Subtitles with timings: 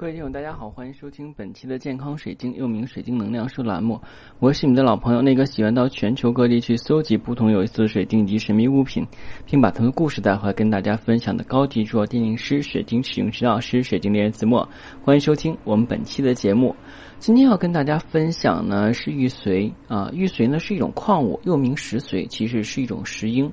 [0.00, 4.00] 各位听友，大家好，欢迎收听本期的健康水晶，又名水晶能量书栏目。
[4.38, 9.06] 我是你们的老朋友，那个喜欢到全球各地去搜集不同有意思的水晶及神秘物品，
[9.44, 14.66] 并把它们的故事带回来跟大家分享的高级珠宝鉴定师、水晶使用指导师、水晶猎人子墨。
[15.04, 16.74] 欢迎收听我们本期的节目。
[17.18, 23.52] 今天要跟大家分享呢是玉髓啊，玉髓呢是一种矿物，又名石髓，其实是一种石英，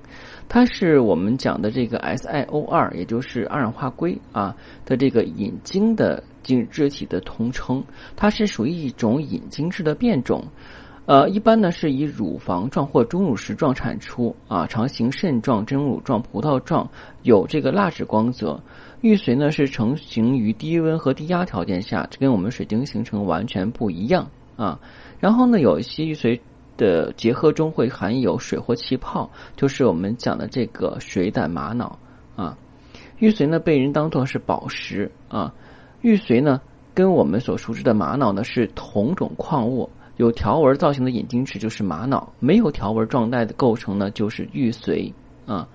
[0.50, 4.56] 它是我们讲的这个 SiO 二，也就是二氧化硅啊
[4.86, 6.24] 的这个引晶的。
[6.44, 7.84] 晶质体的通称，
[8.16, 10.42] 它是属于一种引晶质的变种，
[11.06, 16.90] 呃，一般呢是以乳房状或钟乳石状产出，啊，常形肾状、真乳状、葡萄状，
[17.24, 18.58] 有这个蜡质光泽。
[19.02, 24.80] 玉髓呢是成型于低温和低压条件下，这跟我们水晶形成完全不一样啊。
[25.20, 26.40] 然后呢，有一些玉髓
[26.78, 32.00] 的结合中会含有水或气泡，就是我们讲的这个水胆玛瑙
[32.36, 32.58] 啊。
[33.18, 35.54] 玉髓呢被人当作是宝石啊。
[36.02, 36.62] 玉髓呢，
[36.94, 45.12] 跟我们所熟知的玛瑙呢是同种矿物，有条纹造型的眼睛石就是玛瑙，没有条纹状态的构成呢就是玉髓
[45.48, 45.68] 啊。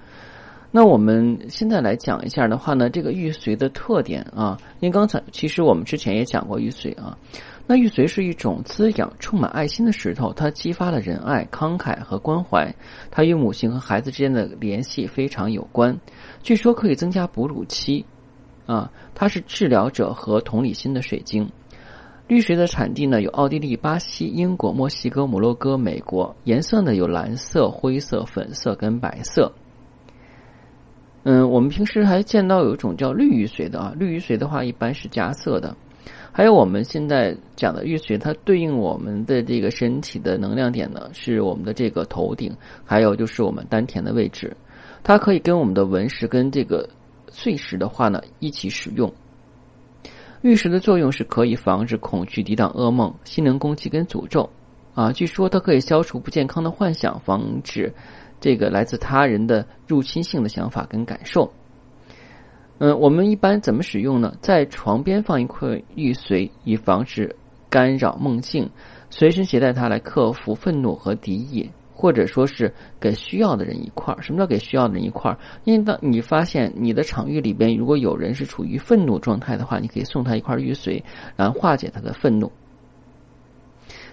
[0.75, 7.17] 那我们现在来讲一下的话呢，这个玉髓的特点啊，因为刚才其实我们之前也讲过玉髓啊。
[7.67, 12.75] 那玉髓是一种滋养、充满爱心的石头，它激发了仁爱、慷慨和关怀，
[13.11, 15.95] 它与母性和孩子之间的联系非常有关，
[16.43, 18.05] 据说可以增加哺乳期。
[18.65, 21.47] 啊，它是治疗者和同理心的水晶。
[22.29, 26.35] 绿髓的产地呢有奥地利、巴西、英国、墨西哥、摩洛哥、美国。
[26.45, 29.53] 颜色呢有蓝色、灰色、粉色跟白色。
[31.25, 35.77] 嗯，我们平时还见到有一种叫绿玉髓的啊，绿玉髓的话一般是加色的。
[36.33, 44.57] 还有我们现在讲的玉髓，它对应我们的这个身体的能量点呢是我们的这个头顶，还有就是我们丹田的位置。
[45.03, 46.89] 它可以跟我们的纹石跟这个。
[47.35, 49.11] 碎石的话呢，一起使用。
[50.43, 54.47] 玉石的作用是可以防止恐惧、抵挡噩梦、心灵攻击跟诅咒。
[54.93, 57.91] 啊，据说它可以消除不健康的幻想，防止
[58.43, 61.51] 这个来自他人的入侵性的想法跟感受。
[62.79, 64.35] 嗯，我们一般怎么使用呢？
[64.43, 67.35] 在床边放一块玉髓，以防止
[67.71, 68.67] 干扰梦境；
[69.09, 71.71] 随身携带它来克服愤怒和敌意。
[71.95, 74.21] 或者说是给需要的人一块儿。
[74.21, 75.39] 什么叫给需要的人一块儿？
[75.63, 81.01] 因为当你发现你的场域里边如果有人是处于愤怒状态的话，你可以送他一块玉髓，
[81.37, 82.51] 然后化解他的愤怒。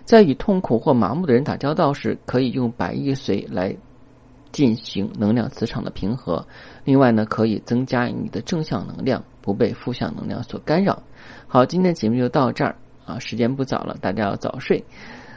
[0.04, 3.76] 在与痛苦或麻木的人打交道时，可以用白玉髓来
[4.52, 6.46] 进行能量磁场的平和。
[6.84, 11.04] 另外呢，可以增加你的正向能量，不被负向能量所干扰。
[11.48, 14.84] 好，今天节目就到这儿啊，时间不早了，大家要早睡。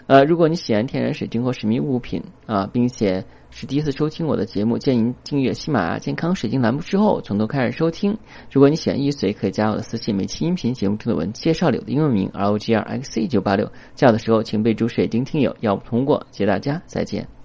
[0.07, 8.19] 呃，如果你喜欢天然水晶或神秘物品啊，并且是第一次收听我的节目，建议您订阅喜马拉雅健康水晶栏目之后，从头开始收听。
[8.51, 16.27] 如果你喜欢易碎，可以加我的私信，每期音频节目中的文介绍里的英文名 R O G R X C 九八六，加的时候请备注水晶听友，要不通过。
[16.33, 17.42] 谢谢大家，再见。